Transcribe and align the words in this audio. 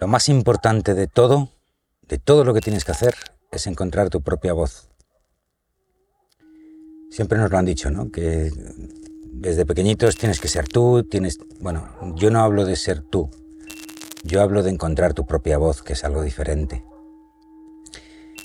Lo 0.00 0.08
más 0.08 0.28
importante 0.28 0.94
de 0.94 1.06
todo, 1.06 1.50
de 2.02 2.18
todo 2.18 2.44
lo 2.44 2.52
que 2.52 2.60
tienes 2.60 2.84
que 2.84 2.92
hacer, 2.92 3.14
es 3.52 3.66
encontrar 3.66 4.10
tu 4.10 4.22
propia 4.22 4.52
voz. 4.52 4.88
Siempre 7.10 7.38
nos 7.38 7.50
lo 7.50 7.58
han 7.58 7.64
dicho, 7.64 7.90
¿no? 7.90 8.10
Que 8.10 8.50
desde 9.32 9.64
pequeñitos 9.64 10.16
tienes 10.16 10.40
que 10.40 10.48
ser 10.48 10.66
tú, 10.66 11.04
tienes... 11.04 11.38
Bueno, 11.60 11.88
yo 12.16 12.30
no 12.30 12.40
hablo 12.40 12.64
de 12.64 12.74
ser 12.74 13.02
tú, 13.02 13.30
yo 14.24 14.42
hablo 14.42 14.64
de 14.64 14.70
encontrar 14.70 15.14
tu 15.14 15.26
propia 15.26 15.58
voz, 15.58 15.82
que 15.82 15.92
es 15.92 16.02
algo 16.02 16.22
diferente. 16.22 16.84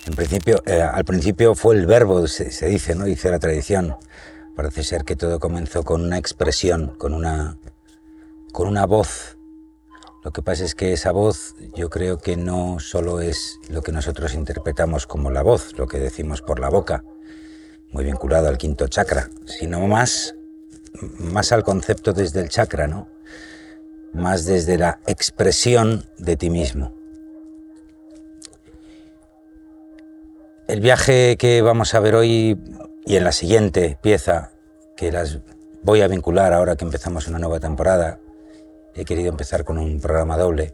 En 0.06 0.14
principio, 0.14 0.62
eh, 0.68 0.82
al 0.82 1.04
principio 1.04 1.56
fue 1.56 1.76
el 1.76 1.88
verbo, 1.88 2.28
se, 2.28 2.52
se, 2.52 2.68
dice, 2.68 2.94
¿no? 2.94 3.06
Dice 3.06 3.32
la 3.32 3.40
tradición. 3.40 3.96
Parece 4.56 4.84
ser 4.84 5.04
que 5.04 5.16
todo 5.16 5.40
comenzó 5.40 5.84
con 5.84 6.04
una 6.04 6.18
expresión, 6.18 6.96
con 6.98 7.14
una, 7.14 7.58
con 8.52 8.68
una 8.68 8.86
voz 8.86 9.39
lo 10.24 10.32
que 10.32 10.42
pasa 10.42 10.66
es 10.66 10.76
que 10.76 10.92
esa 10.92 11.12
voz 11.12 11.56
yo 11.76 11.90
creo 11.90 12.18
que 12.18 12.36
no 12.36 12.80
solo 12.80 13.22
es 13.22 13.60
lo 13.70 13.82
que 13.82 13.94
nosotros 13.94 14.34
interpretamos 14.34 15.08
como 15.08 15.32
la 15.32 15.42
voz, 15.42 15.78
lo 15.78 15.88
que 15.88 15.98
decimos 15.98 16.42
por 16.42 16.60
la 16.60 16.70
boca, 16.70 17.06
muy 17.92 18.04
vinculado 18.04 18.50
al 18.50 18.58
quinto 18.58 18.88
chakra, 18.88 19.30
sino 19.46 19.80
más, 19.88 20.36
más 21.18 21.52
al 21.54 21.64
concepto 21.64 22.12
desde 22.12 22.42
el 22.42 22.50
chakra, 22.50 22.88
¿no? 22.88 23.08
Más 24.14 24.46
desde 24.46 24.78
la 24.78 25.00
expresión 25.08 26.06
de 26.18 26.36
ti 26.36 26.50
mismo. 26.50 26.94
El 30.68 30.82
viaje 30.82 31.38
que 31.38 31.62
vamos 31.62 31.94
a 31.96 32.00
ver 32.00 32.16
hoy 32.16 32.60
y 33.06 33.16
en 33.16 33.24
la 33.24 33.32
siguiente 33.32 33.98
pieza, 34.02 34.52
que 34.98 35.12
las 35.12 35.40
voy 35.82 36.02
a 36.02 36.08
vincular 36.08 36.54
ahora 36.54 36.76
que 36.76 36.86
empezamos 36.86 37.28
una 37.28 37.40
nueva 37.40 37.60
temporada, 37.60 38.20
he 39.00 39.06
querido 39.06 39.30
empezar 39.30 39.64
con 39.64 39.78
un 39.78 40.00
programa 40.00 40.38
doble, 40.38 40.74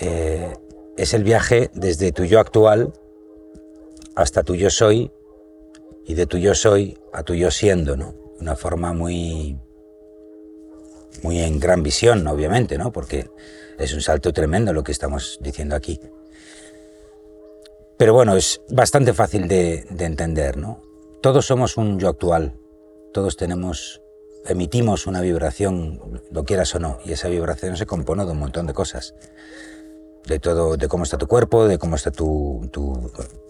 eh, 0.00 0.52
es 0.96 1.14
el 1.14 1.24
viaje 1.24 1.70
desde 1.74 2.12
tu 2.12 2.24
yo 2.24 2.40
actual 2.40 2.92
hasta 4.16 4.42
tu 4.42 4.54
yo 4.54 4.70
soy 4.70 5.12
y 6.04 6.14
de 6.14 6.26
tu 6.26 6.38
yo 6.38 6.54
soy 6.54 6.98
a 7.12 7.22
tu 7.22 7.34
yo 7.34 7.50
siendo, 7.50 7.96
¿no? 7.96 8.14
Una 8.40 8.56
forma 8.56 8.92
muy, 8.92 9.58
muy 11.22 11.40
en 11.40 11.60
gran 11.60 11.82
visión, 11.82 12.26
obviamente, 12.26 12.78
¿no? 12.78 12.90
Porque 12.90 13.30
es 13.78 13.94
un 13.94 14.00
salto 14.00 14.32
tremendo 14.32 14.72
lo 14.72 14.82
que 14.82 14.92
estamos 14.92 15.38
diciendo 15.40 15.76
aquí. 15.76 16.00
Pero 17.96 18.14
bueno, 18.14 18.34
es 18.34 18.60
bastante 18.70 19.12
fácil 19.12 19.46
de, 19.46 19.86
de 19.90 20.04
entender, 20.04 20.56
¿no? 20.56 20.82
Todos 21.22 21.46
somos 21.46 21.76
un 21.76 22.00
yo 22.00 22.08
actual, 22.08 22.54
todos 23.12 23.36
tenemos 23.36 24.02
emitimos 24.46 25.06
una 25.06 25.20
vibración, 25.20 26.22
lo 26.30 26.44
quieras 26.44 26.74
o 26.74 26.78
no, 26.78 26.98
y 27.04 27.12
esa 27.12 27.28
vibración 27.28 27.76
se 27.76 27.86
compone 27.86 28.24
de 28.24 28.32
un 28.32 28.38
montón 28.38 28.66
de 28.66 28.74
cosas. 28.74 29.14
De 30.26 30.38
todo, 30.38 30.76
de 30.76 30.86
cómo 30.86 31.04
está 31.04 31.16
tu 31.16 31.26
cuerpo, 31.26 31.66
de 31.66 31.78
cómo 31.78 31.96
está 31.96 32.10
tu, 32.10 32.70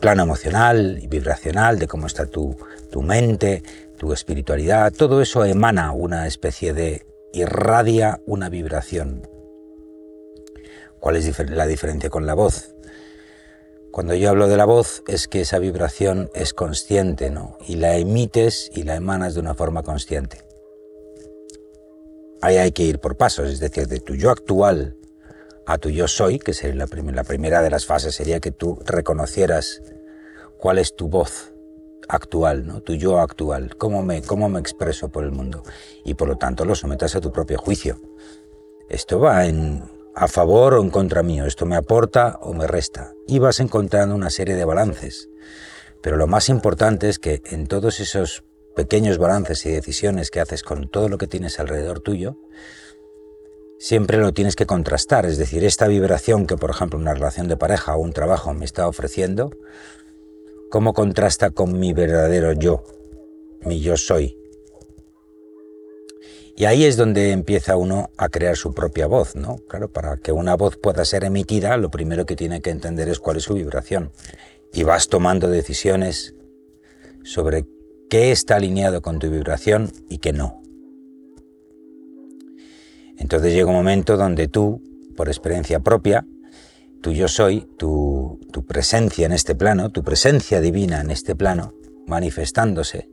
plano 0.00 0.22
emocional 0.22 0.98
y 1.02 1.08
vibracional, 1.08 1.78
de 1.78 1.88
cómo 1.88 2.06
está 2.06 2.26
tu, 2.26 2.56
tu 2.90 3.02
mente, 3.02 3.62
tu 3.98 4.12
espiritualidad, 4.12 4.92
todo 4.92 5.20
eso 5.20 5.44
emana 5.44 5.92
una 5.92 6.26
especie 6.26 6.72
de 6.72 7.04
irradia 7.32 8.20
una 8.24 8.48
vibración. 8.48 9.28
¿Cuál 11.00 11.16
es 11.16 11.50
la 11.50 11.66
diferencia 11.66 12.08
con 12.08 12.24
la 12.26 12.34
voz? 12.34 12.74
Cuando 13.90 14.14
yo 14.14 14.30
hablo 14.30 14.46
de 14.46 14.56
la 14.56 14.66
voz 14.66 15.02
es 15.08 15.26
que 15.26 15.40
esa 15.40 15.58
vibración 15.58 16.30
es 16.34 16.54
consciente, 16.54 17.30
¿no? 17.30 17.58
Y 17.66 17.76
la 17.76 17.96
emites 17.96 18.70
y 18.72 18.84
la 18.84 18.94
emanas 18.94 19.34
de 19.34 19.40
una 19.40 19.54
forma 19.54 19.82
consciente. 19.82 20.49
Ahí 22.42 22.56
hay 22.56 22.72
que 22.72 22.82
ir 22.82 23.00
por 23.00 23.16
pasos, 23.16 23.50
es 23.50 23.60
decir, 23.60 23.86
de 23.86 24.00
tu 24.00 24.14
yo 24.14 24.30
actual 24.30 24.96
a 25.66 25.78
tu 25.78 25.90
yo 25.90 26.08
soy, 26.08 26.38
que 26.38 26.52
sería 26.52 26.86
la, 26.86 27.24
primera 27.24 27.62
de 27.62 27.70
las 27.70 27.86
fases 27.86 28.14
sería 28.14 28.40
que 28.40 28.50
tú 28.50 28.80
reconocieras 28.84 29.82
cuál 30.58 30.78
es 30.78 30.96
tu 30.96 31.08
voz 31.08 31.52
actual, 32.08 32.66
¿no? 32.66 32.80
tu 32.80 32.94
yo 32.94 33.20
actual, 33.20 33.76
cómo 33.76 34.02
me, 34.02 34.22
cómo 34.22 34.48
me 34.48 34.58
expreso 34.58 35.10
por 35.10 35.22
el 35.22 35.30
mundo 35.30 35.62
y 36.04 36.14
por 36.14 36.26
lo 36.26 36.36
tanto 36.36 36.64
lo 36.64 36.74
sometas 36.74 37.14
a 37.14 37.20
tu 37.20 37.30
propio 37.30 37.58
juicio. 37.58 38.00
Esto 38.88 39.20
va 39.20 39.46
en, 39.46 39.84
a 40.16 40.26
favor 40.26 40.74
o 40.74 40.82
en 40.82 40.90
contra 40.90 41.22
mío, 41.22 41.46
esto 41.46 41.66
me 41.66 41.76
aporta 41.76 42.38
o 42.42 42.52
me 42.52 42.66
resta 42.66 43.12
y 43.28 43.38
vas 43.38 43.60
encontrando 43.60 44.14
una 44.14 44.30
serie 44.30 44.56
de 44.56 44.64
balances. 44.64 45.28
Pero 46.02 46.16
lo 46.16 46.26
más 46.26 46.48
importante 46.48 47.08
es 47.08 47.18
que 47.18 47.42
en 47.44 47.68
todos 47.68 48.00
esos 48.00 48.42
pequeños 48.74 49.18
balances 49.18 49.64
y 49.66 49.70
decisiones 49.70 50.30
que 50.30 50.40
haces 50.40 50.62
con 50.62 50.88
todo 50.88 51.08
lo 51.08 51.18
que 51.18 51.26
tienes 51.26 51.58
alrededor 51.60 52.00
tuyo, 52.00 52.36
siempre 53.78 54.18
lo 54.18 54.32
tienes 54.32 54.56
que 54.56 54.66
contrastar. 54.66 55.26
Es 55.26 55.38
decir, 55.38 55.64
esta 55.64 55.88
vibración 55.88 56.46
que, 56.46 56.56
por 56.56 56.70
ejemplo, 56.70 56.98
una 56.98 57.14
relación 57.14 57.48
de 57.48 57.56
pareja 57.56 57.96
o 57.96 58.00
un 58.00 58.12
trabajo 58.12 58.52
me 58.54 58.64
está 58.64 58.86
ofreciendo, 58.86 59.50
¿cómo 60.70 60.92
contrasta 60.92 61.50
con 61.50 61.78
mi 61.78 61.92
verdadero 61.92 62.52
yo, 62.52 62.84
mi 63.62 63.80
yo 63.80 63.96
soy? 63.96 64.36
Y 66.56 66.66
ahí 66.66 66.84
es 66.84 66.98
donde 66.98 67.30
empieza 67.30 67.76
uno 67.76 68.10
a 68.18 68.28
crear 68.28 68.54
su 68.54 68.74
propia 68.74 69.06
voz, 69.06 69.34
¿no? 69.34 69.56
Claro, 69.66 69.90
para 69.90 70.18
que 70.18 70.30
una 70.30 70.56
voz 70.56 70.76
pueda 70.76 71.06
ser 71.06 71.24
emitida, 71.24 71.78
lo 71.78 71.90
primero 71.90 72.26
que 72.26 72.36
tiene 72.36 72.60
que 72.60 72.68
entender 72.68 73.08
es 73.08 73.18
cuál 73.18 73.38
es 73.38 73.44
su 73.44 73.54
vibración. 73.54 74.12
Y 74.74 74.82
vas 74.82 75.08
tomando 75.08 75.48
decisiones 75.48 76.34
sobre 77.24 77.64
qué 78.10 78.32
está 78.32 78.56
alineado 78.56 79.00
con 79.00 79.20
tu 79.20 79.30
vibración 79.30 79.92
y 80.08 80.18
qué 80.18 80.32
no. 80.32 80.60
Entonces 83.16 83.54
llega 83.54 83.68
un 83.68 83.76
momento 83.76 84.16
donde 84.16 84.48
tú, 84.48 84.82
por 85.16 85.28
experiencia 85.28 85.80
propia, 85.80 86.26
tu 87.00 87.12
yo 87.12 87.28
soy, 87.28 87.68
tu, 87.78 88.40
tu 88.52 88.66
presencia 88.66 89.26
en 89.26 89.32
este 89.32 89.54
plano, 89.54 89.90
tu 89.90 90.02
presencia 90.02 90.60
divina 90.60 91.00
en 91.00 91.10
este 91.10 91.36
plano, 91.36 91.72
manifestándose, 92.06 93.08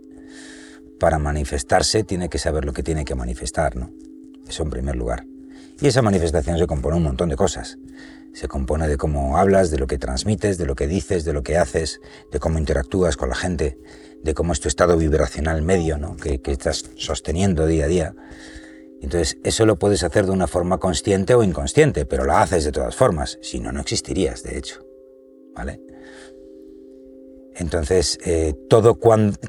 para 0.99 1.19
manifestarse 1.19 2.03
tiene 2.03 2.27
que 2.27 2.39
saber 2.39 2.65
lo 2.65 2.73
que 2.73 2.83
tiene 2.83 3.05
que 3.05 3.13
manifestar, 3.13 3.75
¿no? 3.75 3.91
Eso 4.47 4.63
en 4.63 4.71
primer 4.71 4.95
lugar. 4.95 5.27
Y 5.79 5.87
esa 5.87 6.01
manifestación 6.01 6.57
se 6.57 6.65
compone 6.65 6.97
un 6.97 7.03
montón 7.03 7.29
de 7.29 7.35
cosas. 7.35 7.77
Se 8.33 8.47
compone 8.47 8.87
de 8.87 8.97
cómo 8.97 9.37
hablas, 9.37 9.71
de 9.71 9.77
lo 9.77 9.87
que 9.87 9.97
transmites, 9.97 10.57
de 10.57 10.65
lo 10.65 10.75
que 10.75 10.87
dices, 10.87 11.25
de 11.25 11.33
lo 11.33 11.43
que 11.43 11.57
haces, 11.57 12.01
de 12.31 12.39
cómo 12.39 12.59
interactúas 12.59 13.17
con 13.17 13.29
la 13.29 13.35
gente, 13.35 13.77
de 14.23 14.33
cómo 14.33 14.53
es 14.53 14.59
tu 14.59 14.67
estado 14.67 14.97
vibracional 14.97 15.61
medio, 15.61 15.97
¿no? 15.97 16.15
que, 16.17 16.39
estás 16.45 16.85
sosteniendo 16.95 17.65
día 17.65 17.85
a 17.85 17.87
día. 17.87 18.15
Entonces, 19.01 19.37
eso 19.43 19.65
lo 19.65 19.77
puedes 19.77 20.03
hacer 20.03 20.25
de 20.25 20.31
una 20.31 20.47
forma 20.47 20.79
consciente 20.79 21.35
o 21.35 21.43
inconsciente, 21.43 22.05
pero 22.05 22.23
lo 22.23 22.35
haces 22.35 22.63
de 22.63 22.71
todas 22.71 22.95
formas, 22.95 23.37
si 23.41 23.59
no, 23.59 23.71
no 23.71 23.81
existirías, 23.81 24.43
de 24.43 24.57
hecho. 24.57 24.85
¿Vale? 25.55 25.81
Entonces, 27.55 28.19
eh, 28.23 28.53
todo 28.69 28.99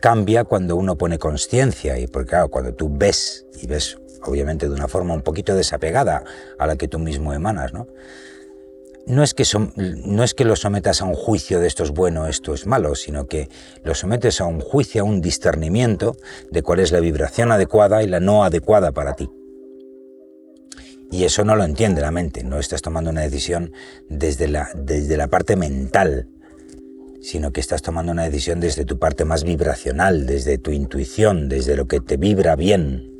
cambia 0.00 0.44
cuando 0.44 0.76
uno 0.76 0.96
pone 0.96 1.18
conciencia, 1.18 1.98
y 1.98 2.06
porque 2.06 2.30
claro, 2.30 2.48
cuando 2.48 2.74
tú 2.74 2.90
ves, 2.90 3.46
y 3.60 3.66
ves 3.66 3.98
obviamente 4.24 4.68
de 4.68 4.74
una 4.74 4.88
forma 4.88 5.14
un 5.14 5.22
poquito 5.22 5.54
desapegada 5.54 6.24
a 6.58 6.66
la 6.66 6.76
que 6.76 6.88
tú 6.88 6.98
mismo 6.98 7.32
emanas, 7.32 7.72
¿no? 7.72 7.86
No 9.08 9.22
es, 9.22 9.34
que 9.34 9.44
que 10.36 10.44
lo 10.44 10.54
sometas 10.54 11.00
a 11.00 11.06
un 11.06 11.14
juicio 11.14 11.60
de 11.60 11.66
esto 11.66 11.82
es 11.82 11.90
bueno, 11.90 12.26
esto 12.26 12.52
es 12.52 12.66
malo, 12.66 12.94
sino 12.94 13.26
que 13.26 13.48
lo 13.82 13.94
sometes 13.94 14.40
a 14.40 14.44
un 14.44 14.60
juicio, 14.60 15.00
a 15.02 15.04
un 15.04 15.20
discernimiento 15.20 16.16
de 16.50 16.62
cuál 16.62 16.80
es 16.80 16.92
la 16.92 17.00
vibración 17.00 17.50
adecuada 17.50 18.02
y 18.02 18.06
la 18.06 18.20
no 18.20 18.44
adecuada 18.44 18.92
para 18.92 19.14
ti. 19.14 19.30
Y 21.10 21.24
eso 21.24 21.42
no 21.44 21.56
lo 21.56 21.64
entiende 21.64 22.02
la 22.02 22.10
mente, 22.10 22.44
no 22.44 22.58
estás 22.58 22.82
tomando 22.82 23.10
una 23.10 23.22
decisión 23.22 23.72
desde 24.10 24.46
la 24.46 25.28
parte 25.28 25.56
mental, 25.56 26.28
sino 27.22 27.50
que 27.50 27.60
estás 27.60 27.80
tomando 27.80 28.12
una 28.12 28.24
decisión 28.24 28.60
desde 28.60 28.84
tu 28.84 28.98
parte 28.98 29.24
más 29.24 29.42
vibracional, 29.42 30.26
desde 30.26 30.58
tu 30.58 30.70
intuición, 30.70 31.48
desde 31.48 31.76
lo 31.76 31.88
que 31.88 32.00
te 32.00 32.18
vibra 32.18 32.56
bien. 32.56 33.10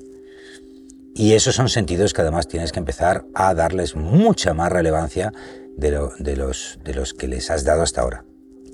Y 1.14 1.32
esos 1.32 1.56
son 1.56 1.68
sentidos 1.68 2.12
que 2.12 2.20
además 2.20 2.46
tienes 2.46 2.70
que 2.70 2.78
empezar 2.78 3.24
a 3.34 3.52
darles 3.52 3.96
mucha 3.96 4.54
más 4.54 4.70
relevancia 4.70 5.32
de, 5.78 6.36
los, 6.36 6.78
de 6.84 6.94
los 6.94 7.14
que 7.14 7.28
les 7.28 7.50
has 7.50 7.64
dado 7.64 7.82
hasta 7.82 8.02
ahora. 8.02 8.24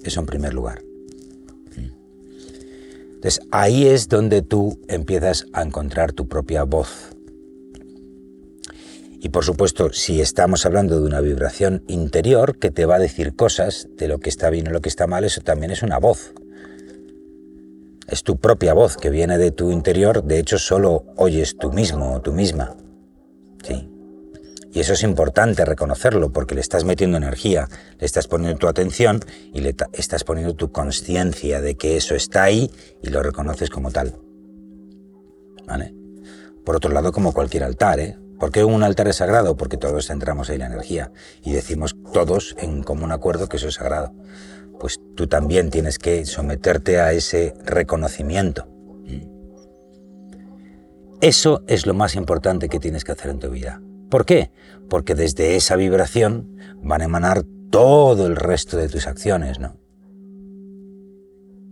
Eso 0.03 0.21
en 0.21 0.27
primer 0.27 0.55
lugar. 0.55 0.83
Entonces 3.15 3.41
ahí 3.51 3.87
es 3.87 4.09
donde 4.09 4.43
tú 4.43 4.79
empiezas 4.89 5.47
a 5.53 5.63
encontrar 5.63 6.13
tu 6.13 6.29
propia 6.29 6.65
voz. 6.65 7.11
Y 9.19 9.31
por 9.31 9.45
supuesto, 9.45 9.91
si 9.95 10.21
estamos 10.21 10.67
hablando 10.67 11.01
de 11.01 11.07
una 11.07 11.23
vibración 11.23 11.83
interior 11.87 12.59
que 12.59 12.71
te 12.71 12.85
va 12.85 12.97
a 12.97 12.99
decir 12.99 13.35
cosas 13.35 13.89
de 13.97 14.09
lo 14.09 14.19
que 14.19 14.29
está 14.29 14.51
bien 14.51 14.69
o 14.69 14.73
lo 14.73 14.83
que 14.83 14.91
está 14.91 15.07
mal, 15.07 15.25
eso 15.25 15.41
también 15.41 15.71
es 15.71 15.83
una 15.83 15.99
voz. 15.99 16.35
Es 18.07 18.23
tu 18.23 18.37
propia 18.37 18.75
voz 18.75 18.99
que 18.99 19.09
viene 19.09 19.39
de 19.39 19.51
tu 19.51 19.71
interior, 19.71 20.23
de 20.25 20.39
hecho 20.39 20.59
solo 20.59 21.07
oyes 21.17 21.57
tú 21.57 21.73
mismo 21.73 22.13
o 22.13 22.21
tú 22.21 22.35
misma. 22.35 22.77
Y 24.75 24.81
eso 24.81 24.93
es 24.93 25.05
importante 25.05 25.65
reconocerlo 25.65 26.33
porque 26.33 26.57
le 26.57 26.61
estás 26.61 26.83
metiendo 26.83 27.17
energía, 27.17 27.69
le 28.01 28.07
estás 28.07 28.27
poniendo 28.27 28.59
tu 28.59 28.67
atención 28.67 29.21
y 29.53 29.61
le 29.61 29.77
estás 29.93 30.25
poniendo 30.25 30.55
tu 30.55 30.73
conciencia 30.73 31.61
de 31.61 31.77
que 31.77 31.97
eso 31.97 32.17
está 32.17 32.43
ahí 32.43 32.73
y 33.01 33.11
lo 33.11 33.23
reconoces 33.23 33.71
como 33.71 33.93
tal. 33.93 34.17
¿Vale? 35.65 35.95
Por 36.65 36.75
otro 36.75 36.91
lado, 36.91 37.13
como 37.13 37.33
cualquier 37.33 37.63
altar, 37.63 38.01
¿eh? 38.01 38.19
¿Por 38.41 38.51
qué 38.51 38.65
un 38.65 38.83
altar 38.83 39.07
es 39.07 39.17
sagrado? 39.17 39.57
Porque 39.57 39.77
todos 39.77 40.09
centramos 40.09 40.51
ahí 40.51 40.59
la 40.59 40.67
energía 40.67 41.13
y 41.45 41.53
decimos 41.53 41.95
todos 42.13 42.57
en 42.59 42.83
común 42.83 43.13
acuerdo 43.13 43.49
que 43.49 43.59
eso 43.59 43.69
es 43.69 43.75
sagrado. 43.75 44.13
Pues 44.81 44.99
tú 45.15 45.29
también 45.29 45.71
tienes 45.71 46.01
que 46.01 46.27
someterte 46.27 46.99
a 46.99 47.13
ese 47.13 47.55
reconocimiento. 47.65 48.67
Eso 51.21 51.63
es 51.69 51.87
lo 51.87 51.95
más 51.95 52.17
importante 52.17 52.69
que 52.69 52.81
tienes 52.81 53.05
que 53.05 53.13
hacer 53.13 53.31
en 53.31 53.39
tu 53.39 53.51
vida. 53.51 53.81
¿Por 54.15 54.27
qué? 54.27 54.53
Porque 54.89 55.17
desde 55.17 55.57
esa 55.57 55.75
vibración 55.75 56.57
van 56.81 57.01
a 57.01 57.07
emanar 57.07 57.43
todo 57.71 58.29
el 58.29 58.37
resto 58.37 58.77
de 58.77 58.89
tus 58.89 59.09
acciones, 59.09 59.59
¿no? 59.59 59.77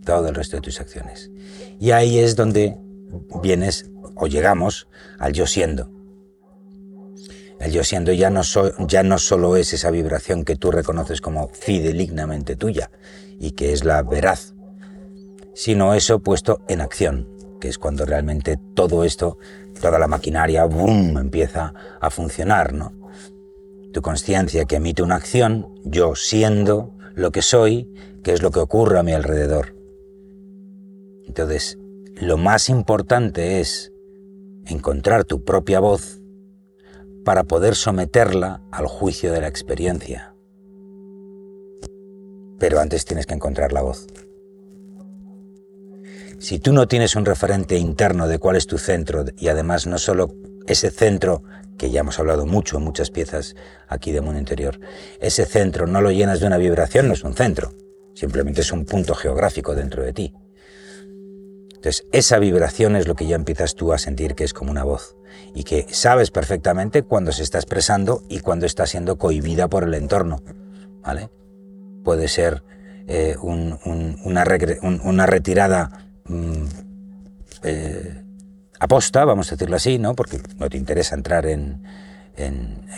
Todo 0.03 0.27
el 0.27 0.35
resto 0.35 0.57
de 0.57 0.61
tus 0.61 0.81
acciones. 0.81 1.31
Y 1.79 1.91
ahí 1.91 2.19
es 2.19 2.35
donde 2.35 2.77
vienes 3.41 3.89
o 4.15 4.27
llegamos 4.27 4.89
al 5.19 5.31
yo 5.31 5.47
siendo. 5.47 5.89
El 7.61 7.71
yo 7.71 7.85
siendo 7.85 8.11
ya 8.11 8.29
no, 8.29 8.41
ya 8.89 9.03
no 9.03 9.19
solo 9.19 9.55
es 9.55 9.71
esa 9.71 9.89
vibración 9.89 10.43
que 10.43 10.57
tú 10.57 10.69
reconoces 10.69 11.21
como 11.21 11.47
fidelignamente 11.47 12.57
tuya 12.57 12.91
y 13.39 13.51
que 13.51 13.71
es 13.71 13.85
la 13.85 14.03
veraz, 14.03 14.53
sino 15.53 15.93
eso 15.93 16.19
puesto 16.19 16.59
en 16.67 16.81
acción, 16.81 17.29
que 17.61 17.69
es 17.69 17.77
cuando 17.77 18.05
realmente 18.05 18.59
todo 18.73 19.05
esto, 19.05 19.37
toda 19.83 19.99
la 19.99 20.07
maquinaria, 20.07 20.63
boom, 20.63 21.17
empieza 21.17 21.73
a 21.99 22.09
funcionar, 22.09 22.71
¿no? 22.71 22.93
Tu 23.91 24.01
conciencia 24.01 24.63
que 24.63 24.77
emite 24.77 25.03
una 25.03 25.15
acción, 25.15 25.75
yo 25.83 26.15
siendo 26.15 26.93
lo 27.15 27.31
que 27.31 27.41
soy, 27.41 27.93
que 28.23 28.31
es 28.31 28.41
lo 28.41 28.49
que 28.51 28.61
ocurre 28.61 28.97
a 28.97 29.03
mi 29.03 29.11
alrededor. 29.11 29.75
Entonces, 31.27 31.77
lo 32.15 32.37
más 32.37 32.69
importante 32.69 33.59
es 33.59 33.91
encontrar 34.67 35.25
tu 35.25 35.43
propia 35.43 35.81
voz 35.81 36.21
para 37.25 37.43
poder 37.43 37.75
someterla 37.75 38.61
al 38.71 38.87
juicio 38.87 39.33
de 39.33 39.41
la 39.41 39.49
experiencia. 39.49 40.33
Pero 42.57 42.79
antes 42.79 43.03
tienes 43.03 43.25
que 43.25 43.33
encontrar 43.33 43.73
la 43.73 43.81
voz. 43.81 44.07
Si 46.39 46.59
tú 46.59 46.73
no 46.73 46.87
tienes 46.87 47.15
un 47.15 47.25
referente 47.25 47.77
interno 47.77 48.27
de 48.27 48.39
cuál 48.39 48.55
es 48.55 48.67
tu 48.67 48.77
centro 48.77 49.25
y 49.37 49.47
además 49.47 49.87
no 49.87 49.97
solo 49.97 50.33
ese 50.67 50.91
centro 50.91 51.43
que 51.77 51.89
ya 51.91 52.01
hemos 52.01 52.19
hablado 52.19 52.45
mucho 52.45 52.77
en 52.77 52.83
muchas 52.83 53.11
piezas 53.11 53.55
aquí 53.87 54.11
de 54.11 54.21
Mundo 54.21 54.39
Interior, 54.39 54.79
ese 55.19 55.45
centro 55.45 55.87
no 55.87 56.01
lo 56.01 56.11
llenas 56.11 56.39
de 56.39 56.47
una 56.47 56.57
vibración, 56.57 57.07
no 57.07 57.13
es 57.13 57.23
un 57.23 57.33
centro, 57.33 57.73
simplemente 58.13 58.61
es 58.61 58.71
un 58.71 58.85
punto 58.85 59.15
geográfico 59.15 59.75
dentro 59.75 60.03
de 60.03 60.13
ti. 60.13 60.33
Entonces, 61.75 62.05
esa 62.13 62.39
vibración 62.39 62.95
es 62.95 63.07
lo 63.07 63.15
que 63.15 63.27
ya 63.27 63.35
empiezas 63.35 63.75
tú 63.75 63.91
a 63.91 63.97
sentir 63.97 64.35
que 64.35 64.45
es 64.45 64.53
como 64.53 64.71
una 64.71 64.85
voz 64.85 65.17
y 65.53 65.63
que 65.65 65.85
sabes 65.89 66.31
perfectamente 66.31 67.03
cuando 67.03 67.33
se 67.33 67.43
está 67.43 67.57
expresando 67.57 68.23
y 68.29 68.39
cuando 68.39 68.65
está 68.65 68.85
siendo 68.87 69.17
cohibida 69.17 69.67
por 69.67 69.83
el 69.83 69.93
entorno. 69.93 70.41
¿vale? 71.01 71.29
Puede 72.03 72.27
ser 72.27 72.63
eh, 73.07 73.35
una, 73.41 74.45
retirada 74.45 75.89
mm, 75.89 76.12
eh, 77.63 78.23
aposta, 78.79 79.25
vamos 79.25 79.51
a 79.51 79.55
decirlo 79.55 79.75
así, 79.75 79.97
¿no? 79.97 80.15
porque 80.15 80.39
no 80.57 80.69
te 80.69 80.77
interesa 80.77 81.15
entrar 81.15 81.45
en, 81.45 81.83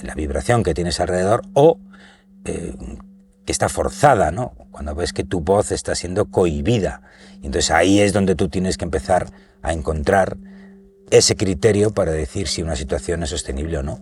la 0.04 0.16
vibración 0.16 0.64
que 0.64 0.74
tienes 0.74 1.00
alrededor, 1.00 1.42
o 1.54 1.80
eh, 2.46 2.74
que 3.46 3.52
está 3.52 3.68
forzada, 3.68 4.32
¿no? 4.32 4.54
Cuando 4.72 4.96
ves 4.96 5.12
que 5.12 5.24
tu 5.24 5.42
voz 5.42 5.72
está 5.72 5.94
siendo 5.94 6.26
cohibida. 6.32 7.02
Y 7.42 7.48
entonces 7.48 7.70
ahí 7.72 8.00
es 8.00 8.14
donde 8.14 8.36
tú 8.36 8.48
tienes 8.48 8.78
que 8.78 8.86
empezar 8.86 9.28
a 9.62 9.74
encontrar 9.74 10.38
ese 11.12 11.36
criterio 11.36 11.92
para 11.92 12.12
decir 12.12 12.48
si 12.48 12.64
una 12.64 12.76
situación 12.76 13.24
es 13.24 13.30
sostenible 13.30 13.78
o 13.78 13.84
no. 13.84 14.00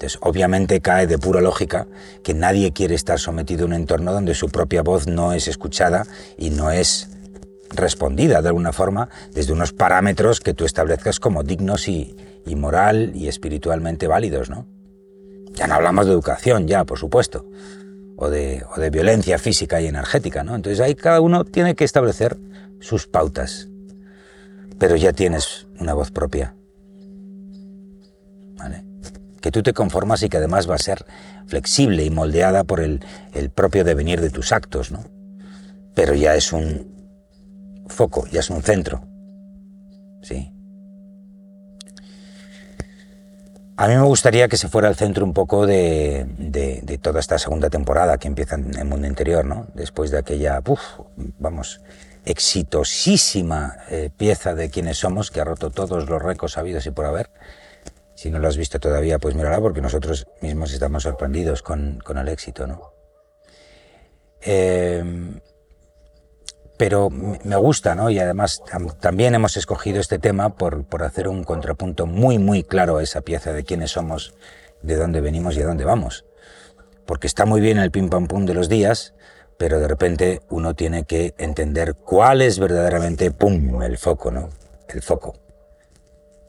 Entonces, 0.00 0.18
obviamente 0.22 0.80
cae 0.80 1.06
de 1.06 1.18
pura 1.18 1.42
lógica 1.42 1.86
que 2.22 2.32
nadie 2.32 2.72
quiere 2.72 2.94
estar 2.94 3.18
sometido 3.18 3.64
a 3.64 3.66
un 3.66 3.74
entorno 3.74 4.14
donde 4.14 4.34
su 4.34 4.48
propia 4.48 4.80
voz 4.80 5.06
no 5.06 5.34
es 5.34 5.46
escuchada 5.46 6.06
y 6.38 6.48
no 6.48 6.70
es 6.70 7.10
respondida 7.68 8.40
de 8.40 8.48
alguna 8.48 8.72
forma 8.72 9.10
desde 9.34 9.52
unos 9.52 9.74
parámetros 9.74 10.40
que 10.40 10.54
tú 10.54 10.64
establezcas 10.64 11.20
como 11.20 11.42
dignos 11.42 11.86
y, 11.86 12.16
y 12.46 12.56
moral 12.56 13.12
y 13.14 13.28
espiritualmente 13.28 14.06
válidos, 14.06 14.48
¿no? 14.48 14.66
Ya 15.52 15.66
no 15.66 15.74
hablamos 15.74 16.06
de 16.06 16.12
educación, 16.12 16.66
ya, 16.66 16.84
por 16.84 16.98
supuesto, 16.98 17.44
o 18.16 18.30
de, 18.30 18.64
o 18.74 18.80
de 18.80 18.88
violencia 18.88 19.38
física 19.38 19.82
y 19.82 19.86
energética, 19.86 20.42
¿no? 20.44 20.56
Entonces 20.56 20.80
ahí 20.80 20.94
cada 20.94 21.20
uno 21.20 21.44
tiene 21.44 21.74
que 21.74 21.84
establecer 21.84 22.38
sus 22.80 23.06
pautas, 23.06 23.68
pero 24.78 24.96
ya 24.96 25.12
tienes 25.12 25.66
una 25.78 25.92
voz 25.92 26.10
propia, 26.10 26.54
¿vale? 28.56 28.89
Que 29.40 29.50
tú 29.50 29.62
te 29.62 29.72
conformas 29.72 30.22
y 30.22 30.28
que 30.28 30.36
además 30.36 30.68
va 30.68 30.74
a 30.74 30.78
ser 30.78 31.04
flexible 31.46 32.04
y 32.04 32.10
moldeada 32.10 32.64
por 32.64 32.80
el, 32.80 33.04
el 33.32 33.50
propio 33.50 33.84
devenir 33.84 34.20
de 34.20 34.30
tus 34.30 34.52
actos, 34.52 34.90
¿no? 34.90 35.04
Pero 35.94 36.14
ya 36.14 36.34
es 36.34 36.52
un 36.52 36.86
foco, 37.86 38.26
ya 38.30 38.40
es 38.40 38.50
un 38.50 38.62
centro, 38.62 39.02
¿sí? 40.22 40.52
A 43.80 43.88
mí 43.88 43.94
me 43.94 44.02
gustaría 44.02 44.46
que 44.46 44.58
se 44.58 44.68
fuera 44.68 44.88
al 44.88 44.94
centro 44.94 45.24
un 45.24 45.32
poco 45.32 45.66
de, 45.66 46.98
toda 47.00 47.18
esta 47.18 47.38
segunda 47.38 47.70
temporada 47.70 48.18
que 48.18 48.28
empieza 48.28 48.56
en 48.56 48.78
el 48.78 48.84
mundo 48.84 49.06
interior, 49.06 49.46
¿no? 49.46 49.68
Después 49.72 50.10
de 50.10 50.18
aquella, 50.18 50.62
vamos, 51.38 51.80
exitosísima 52.26 53.78
eh, 53.88 54.10
pieza 54.14 54.54
de 54.54 54.68
quienes 54.68 54.98
somos 54.98 55.30
que 55.30 55.40
ha 55.40 55.44
roto 55.44 55.70
todos 55.70 56.10
los 56.10 56.20
récords 56.20 56.58
habidos 56.58 56.84
y 56.84 56.90
por 56.90 57.06
haber. 57.06 57.30
Si 58.20 58.30
no 58.30 58.38
lo 58.38 58.48
has 58.48 58.58
visto 58.58 58.78
todavía, 58.78 59.18
pues 59.18 59.34
mírala 59.34 59.62
porque 59.62 59.80
nosotros 59.80 60.26
mismos 60.42 60.74
estamos 60.74 61.04
sorprendidos 61.04 61.62
con, 61.62 62.00
con 62.04 62.18
el 62.18 62.28
éxito, 62.28 62.66
¿no? 62.66 62.92
Eh, 64.42 65.40
pero 66.76 67.08
me 67.08 67.56
gusta, 67.56 67.94
¿no? 67.94 68.10
Y 68.10 68.18
además 68.18 68.62
también 69.00 69.34
hemos 69.34 69.56
escogido 69.56 70.00
este 70.00 70.18
tema 70.18 70.54
por, 70.56 70.84
por, 70.84 71.02
hacer 71.02 71.28
un 71.28 71.44
contrapunto 71.44 72.04
muy, 72.04 72.38
muy 72.38 72.62
claro 72.62 72.98
a 72.98 73.02
esa 73.02 73.22
pieza 73.22 73.54
de 73.54 73.64
quiénes 73.64 73.92
somos, 73.92 74.34
de 74.82 74.96
dónde 74.96 75.22
venimos 75.22 75.56
y 75.56 75.62
a 75.62 75.66
dónde 75.66 75.86
vamos. 75.86 76.26
Porque 77.06 77.26
está 77.26 77.46
muy 77.46 77.62
bien 77.62 77.78
el 77.78 77.90
pim 77.90 78.10
pam 78.10 78.26
pum 78.26 78.44
de 78.44 78.52
los 78.52 78.68
días, 78.68 79.14
pero 79.56 79.80
de 79.80 79.88
repente 79.88 80.42
uno 80.50 80.74
tiene 80.74 81.04
que 81.04 81.32
entender 81.38 81.94
cuál 81.94 82.42
es 82.42 82.58
verdaderamente, 82.58 83.30
pum, 83.30 83.80
el 83.82 83.96
foco, 83.96 84.30
¿no? 84.30 84.50
El 84.88 85.00
foco. 85.00 85.36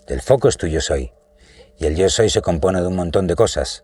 El 0.06 0.22
foco 0.22 0.50
es 0.50 0.58
tu 0.58 0.68
yo 0.68 0.82
soy. 0.82 1.14
Y 1.82 1.88
el 1.88 1.96
yo 1.96 2.10
soy 2.10 2.30
se 2.30 2.42
compone 2.42 2.80
de 2.80 2.86
un 2.86 2.96
montón 2.96 3.26
de 3.26 3.36
cosas. 3.36 3.84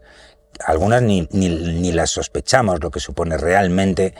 Algunas 0.63 1.01
ni, 1.01 1.27
ni, 1.31 1.49
ni 1.49 1.91
las 1.91 2.11
sospechamos 2.11 2.79
lo 2.79 2.91
que 2.91 2.99
supone 2.99 3.37
realmente 3.37 4.13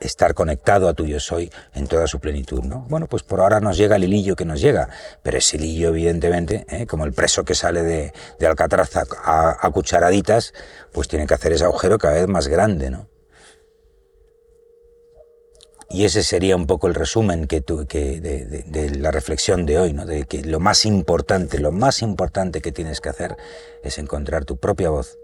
estar 0.00 0.34
conectado 0.34 0.88
a 0.88 0.94
tu 0.94 1.06
yo 1.06 1.20
soy 1.20 1.48
en 1.74 1.86
toda 1.86 2.08
su 2.08 2.18
plenitud, 2.18 2.64
¿no? 2.64 2.86
Bueno, 2.88 3.06
pues 3.06 3.22
por 3.22 3.38
ahora 3.38 3.60
nos 3.60 3.76
llega 3.76 3.94
el 3.94 4.02
hilillo 4.02 4.34
que 4.34 4.44
nos 4.44 4.60
llega, 4.60 4.88
pero 5.22 5.38
ese 5.38 5.58
hilillo, 5.58 5.90
evidentemente, 5.90 6.66
¿eh? 6.68 6.86
como 6.86 7.04
el 7.04 7.12
preso 7.12 7.44
que 7.44 7.54
sale 7.54 7.84
de, 7.84 8.12
de 8.40 8.46
Alcatraz 8.48 8.90
a, 8.96 9.70
cucharaditas, 9.72 10.52
pues 10.92 11.06
tiene 11.06 11.28
que 11.28 11.34
hacer 11.34 11.52
ese 11.52 11.62
agujero 11.64 11.98
cada 11.98 12.14
vez 12.14 12.26
más 12.26 12.48
grande, 12.48 12.90
¿no? 12.90 13.06
Y 15.90 16.04
ese 16.04 16.22
sería 16.22 16.54
un 16.54 16.66
poco 16.66 16.86
el 16.86 16.94
resumen 16.94 17.46
que, 17.46 17.62
que 17.62 18.20
de, 18.20 18.90
la 18.98 19.10
reflexión 19.10 19.64
de 19.64 19.78
hoy, 19.78 19.94
¿no? 19.94 20.04
de 20.04 20.24
que 20.24 20.42
lo 20.42 20.60
más 20.60 20.84
importante, 20.84 21.58
lo 21.58 21.72
más 21.72 22.02
importante 22.02 22.60
que 22.60 22.72
tienes 22.72 23.00
que 23.00 23.08
hacer 23.08 23.36
es 23.82 23.96
encontrar 23.96 24.44
tu 24.44 24.58
propia 24.58 24.90
voz 24.90 25.18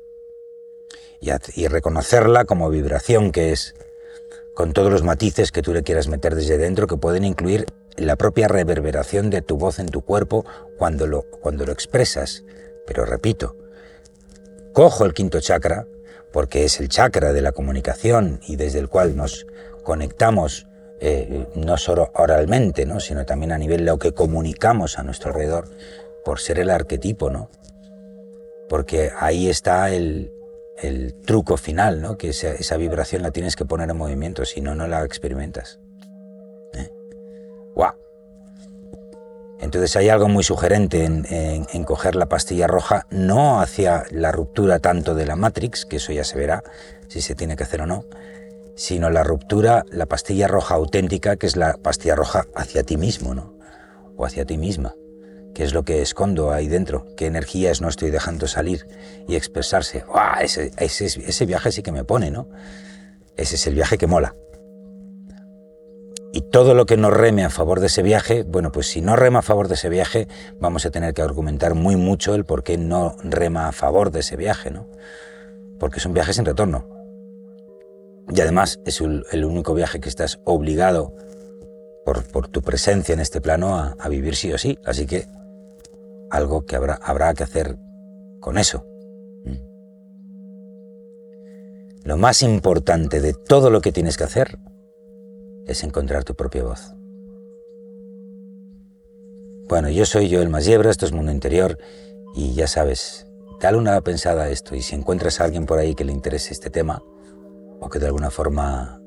y, 1.21 1.31
y 1.55 1.69
reconocerla 1.69 2.47
como 2.47 2.71
vibración 2.71 3.31
que 3.31 3.53
es, 3.53 3.75
con 4.55 4.73
todos 4.73 4.91
los 4.91 5.03
matices 5.03 5.53
que 5.53 5.61
tú 5.61 5.75
le 5.75 5.83
quieras 5.83 6.09
meter 6.09 6.35
desde 6.35 6.57
dentro, 6.57 6.87
que 6.87 6.97
pueden 6.97 7.25
incluir 7.25 7.67
la 7.97 8.17
propia 8.17 8.49
reverberación 8.49 9.29
de 9.29 9.43
tu 9.43 9.59
voz 9.59 9.79
en 9.79 9.89
tu 9.89 10.03
cuerpo 10.03 10.47
cuando 10.79 11.07
lo, 11.07 11.25
cuando 11.41 11.67
lo 11.67 11.73
expresas. 11.73 12.45
Pero 12.87 13.05
repito, 13.05 13.57
cojo 14.73 15.05
el 15.05 15.13
quinto 15.13 15.41
chakra, 15.41 15.87
porque 16.35 16.65
es 16.65 16.81
el 16.81 16.89
chakra 16.89 17.33
de 17.33 17.41
la 17.41 17.53
comunicación 17.53 18.41
y 18.45 18.57
desde 18.57 18.81
el 18.81 18.89
cual 18.89 19.17
nos 19.17 19.47
conectamos 19.85 20.67
eh, 20.99 21.47
no 21.55 21.77
solo 21.77 22.11
oralmente, 22.13 22.87
¿no? 22.87 22.99
sino 22.99 23.25
también 23.25 23.53
a 23.53 23.59
nivel 23.59 23.79
de 23.79 23.93
lo 23.93 24.01
que 24.01 24.11
comunicamos 24.11 24.99
a 24.99 25.05
nuestro 25.05 25.31
alrededor, 25.31 25.69
por 26.25 26.41
ser 26.41 26.59
el 26.59 26.71
arquetipo, 26.71 27.31
¿no? 27.31 27.51
Porque 28.69 29.13
ahí 29.17 29.49
está 29.49 29.91
el, 29.91 30.33
el 30.83 31.15
truco 31.25 31.57
final, 31.57 32.03
¿no? 32.03 32.19
que 32.19 32.31
esa, 32.31 32.77
vibración 32.79 33.23
la 33.23 33.31
tienes 33.31 33.55
que 33.55 33.65
poner 33.65 33.89
en 33.89 33.97
movimiento, 33.97 34.45
si 34.45 34.61
no, 34.61 34.75
no 34.75 34.89
la 34.89 35.05
experimentas. 35.05 35.79
¿Eh? 36.73 36.91
Entonces 39.65 39.97
hay 39.97 40.11
algo 40.11 40.29
muy 40.29 40.45
sugerente 40.45 41.05
en, 41.05 41.85
coger 41.85 42.17
la 42.17 42.27
pastilla 42.27 42.67
roja, 42.67 43.07
no 43.11 43.63
hacia 43.63 44.05
la 44.11 44.31
ruptura 44.31 44.79
tanto 44.79 45.15
de 45.15 45.25
la 45.25 45.37
Matrix, 45.37 45.87
que 45.87 45.97
eso 45.97 46.13
ya 46.13 46.23
se 46.23 46.37
verá 46.37 46.63
si 47.09 47.23
se 47.23 47.35
tiene 47.35 47.57
que 47.57 47.65
hacer 47.65 47.81
o 47.81 47.87
no, 47.87 48.05
sino 48.77 49.09
la 49.09 49.25
ruptura, 49.25 49.87
la 49.91 50.05
pastilla 50.05 50.49
roja 50.49 50.75
auténtica, 50.75 51.37
que 51.37 51.47
es 51.47 51.57
la 51.57 51.79
pastilla 51.79 52.15
roja 52.15 52.45
hacia 52.55 52.83
ti 52.83 52.99
mismo, 52.99 53.35
¿no? 53.35 53.55
O 54.17 54.27
hacia 54.27 54.45
ti 54.45 54.59
misma. 54.59 54.95
¿Qué 55.55 55.65
es 55.65 55.73
lo 55.73 55.83
que 55.83 56.03
escondo 56.03 56.53
ahí 56.53 56.69
dentro? 56.69 57.07
¿Qué 57.17 57.25
energías 57.25 57.81
no 57.81 57.89
estoy 57.89 58.11
dejando 58.11 58.47
salir 58.47 58.87
y 59.27 59.35
expresarse? 59.35 60.05
Ese, 60.43 60.73
ese, 60.77 61.07
ese 61.07 61.47
viaje 61.47 61.73
sí 61.73 61.83
que 61.83 61.93
me 61.93 62.05
pone, 62.05 62.31
¿no? 62.31 62.49
Ese 63.37 63.55
es 63.55 63.67
el 63.67 63.75
viaje 63.75 63.97
que 63.97 64.07
mola. 64.07 64.35
Y 66.37 66.41
todo 66.41 66.75
lo 66.75 66.85
que 66.85 66.97
nos 66.97 67.13
reme 67.13 67.45
a 67.45 67.49
favor 67.49 67.79
de 67.79 67.87
ese 67.87 68.03
viaje, 68.03 68.43
bueno, 68.43 68.73
pues 68.73 68.89
si 68.89 69.01
no 69.01 69.15
rema 69.15 69.39
a 69.39 69.43
favor 69.43 69.69
de 69.69 69.75
ese 69.75 69.89
viaje, 69.89 70.27
vamos 70.59 70.85
a 70.85 70.91
tener 70.91 71.15
que 71.15 71.23
argumentar 71.23 71.75
muy 71.75 71.95
mucho 71.95 72.35
el 72.35 72.45
por 72.45 72.65
qué 72.65 72.77
no 72.77 73.15
rema 73.23 73.69
a 73.69 73.73
favor 73.73 74.11
de 74.11 74.19
ese 74.19 74.35
viaje, 74.35 74.73
¿no? 74.73 74.89
Porque 75.79 76.01
es 76.01 76.07
un 76.07 76.13
viaje 76.13 76.33
sin 76.33 76.45
retorno. 76.45 76.89
Y 78.35 78.41
además 78.41 78.81
es 78.85 79.01
el 79.01 79.45
único 79.45 79.75
viaje 79.75 80.01
que 80.01 80.09
estás 80.09 80.41
obligado 80.43 81.15
por, 82.05 82.49
tu 82.49 82.63
presencia 82.63 83.13
en 83.13 83.21
este 83.21 83.41
plano 83.41 83.77
a, 83.77 84.09
vivir 84.09 84.35
sí 84.35 84.53
o 84.53 84.59
sí. 84.59 84.77
Así 84.85 85.07
que 85.07 85.29
algo 86.31 86.67
que 86.67 86.75
habrá, 86.75 86.95
habrá 86.95 87.33
que 87.35 87.45
hacer 87.45 87.77
con 88.41 88.59
eso. 88.59 88.85
Mm. 89.45 89.59
Lo 92.03 92.17
más 92.17 92.43
importante 92.43 93.21
de 93.21 93.35
todo 93.35 93.71
lo 93.71 93.81
que 93.81 93.93
tienes 93.93 94.17
que 94.17 94.25
hacer 94.25 94.59
es 95.67 95.85
encontrar 95.85 96.25
tu 96.25 96.35
propia 96.35 96.65
voz. 96.65 96.95
Bueno, 99.69 99.89
yo 99.89 100.05
soy 100.05 100.29
yo 100.29 100.43
el 100.43 100.51
Masiebra, 100.51 100.91
esto 100.91 101.07
es 101.07 101.13
Mundo 101.13 101.33
Interior 101.33 101.79
y 102.35 102.53
ya 102.53 102.67
sabes, 102.67 103.27
dale 103.61 103.79
una 103.79 104.01
pensada 104.03 104.45
a 104.45 104.51
esto 104.51 104.77
y 104.77 104.83
si 104.83 104.95
encuentras 104.95 105.41
a 105.41 105.45
alguien 105.45 105.65
por 105.65 105.79
ahí 105.79 105.95
que 105.95 106.05
le 106.05 106.13
interese 106.13 106.53
este 106.53 106.69
tema 106.69 107.03
o 107.81 107.89
que 107.89 107.99
de 107.99 108.07
alguna 108.07 108.31
forma 108.31 109.01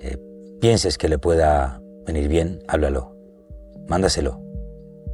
eh, 0.00 0.18
pienses 0.60 0.98
que 0.98 1.08
le 1.08 1.18
pueda 1.18 1.80
venir 2.06 2.28
bien, 2.28 2.62
háblalo, 2.68 3.16
mándaselo. 3.88 4.40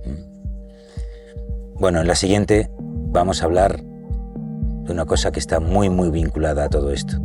¿Mm? 0.05 1.79
Bueno, 1.79 2.01
en 2.01 2.09
la 2.09 2.17
siguiente 2.17 2.69
vamos 2.79 3.43
a 3.43 3.45
hablar 3.45 3.81
de 3.81 4.93
una 4.93 5.05
cosa 5.05 5.31
que 5.31 5.39
está 5.39 5.61
muy 5.61 5.89
muy 5.89 6.11
vinculada 6.11 6.65
a 6.65 6.69
todo 6.69 6.91
esto, 6.91 7.17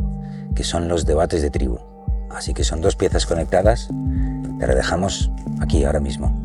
que 0.54 0.62
son 0.62 0.86
los 0.86 1.04
debates 1.04 1.42
de 1.42 1.50
tribu. 1.50 1.93
Así 2.34 2.52
que 2.52 2.64
son 2.64 2.80
dos 2.80 2.96
piezas 2.96 3.26
conectadas, 3.26 3.88
pero 4.58 4.74
dejamos 4.74 5.30
aquí 5.60 5.84
ahora 5.84 6.00
mismo. 6.00 6.43